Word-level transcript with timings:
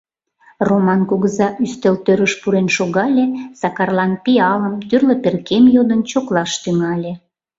Роман 0.67 1.01
кугыза 1.09 1.47
ӱстел 1.63 1.95
тӧрыш 2.05 2.33
пурен 2.41 2.67
шогале, 2.75 3.25
Сакарлан 3.59 4.11
пиалым, 4.23 4.75
тӱрлӧ 4.87 5.15
перкем 5.23 5.63
йодын 5.75 6.01
чоклаш 6.09 6.51
тӱҥале. 6.63 7.13